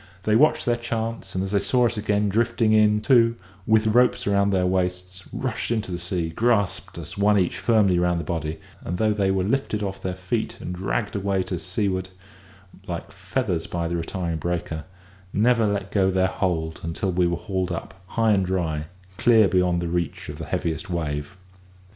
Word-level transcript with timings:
They 0.23 0.35
watched 0.35 0.65
their 0.65 0.77
chance, 0.77 1.35
and 1.35 1.43
as 1.43 1.51
they 1.51 1.59
saw 1.59 1.85
us 1.85 1.95
again 1.95 2.27
drifting 2.27 2.71
in, 2.71 3.01
two, 3.01 3.35
with 3.67 3.85
ropes 3.85 4.25
round 4.25 4.51
their 4.51 4.65
waists, 4.65 5.23
rushed 5.31 5.69
into 5.69 5.91
the 5.91 5.99
sea, 5.99 6.29
grasped 6.31 6.97
us, 6.97 7.19
one 7.19 7.37
each, 7.37 7.59
firmly 7.59 7.99
round 7.99 8.19
the 8.19 8.23
body; 8.23 8.57
and, 8.83 8.97
though 8.97 9.13
they 9.13 9.29
were 9.29 9.43
lifted 9.43 9.83
off 9.83 10.01
their 10.01 10.15
feet 10.15 10.57
and 10.59 10.73
dragged 10.73 11.15
away 11.15 11.43
to 11.43 11.59
seaward 11.59 12.09
like 12.87 13.11
feathers 13.11 13.67
by 13.67 13.87
the 13.87 13.95
retiring 13.95 14.39
breaker, 14.39 14.85
never 15.33 15.67
let 15.67 15.91
go 15.91 16.09
their 16.09 16.25
hold 16.25 16.79
until 16.81 17.11
we 17.11 17.27
were 17.27 17.37
hauled 17.37 17.71
up 17.71 17.93
high 18.07 18.31
and 18.31 18.47
dry, 18.47 18.85
clear 19.19 19.47
beyond 19.47 19.83
the 19.83 19.87
reach 19.87 20.29
of 20.29 20.39
the 20.39 20.45
heaviest 20.45 20.89
wave. 20.89 21.37